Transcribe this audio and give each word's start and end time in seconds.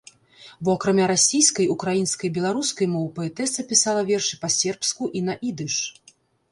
Бо 0.67 0.73
акрамя 0.79 1.05
расійскай, 1.11 1.69
украінскай 1.75 2.27
і 2.31 2.33
беларускай 2.39 2.91
моў 2.97 3.05
паэтэса 3.19 3.69
пісала 3.75 4.01
вершы 4.13 4.43
па-сербску 4.47 5.03
і 5.21 5.25
на 5.29 5.33
ідыш. 5.53 5.75